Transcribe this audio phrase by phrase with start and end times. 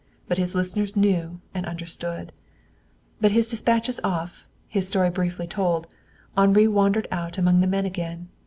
[0.27, 2.31] But his listeners knew and understood.
[3.19, 5.85] But his dispatches off, his story briefly told,
[6.35, 8.27] Henri wandered out among the men again.